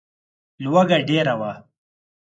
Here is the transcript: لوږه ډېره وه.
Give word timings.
لوږه 0.63 0.97
ډېره 1.07 1.33
وه. 1.39 1.51